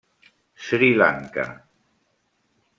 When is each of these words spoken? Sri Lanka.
Sri 0.65 0.95
Lanka. 0.95 1.45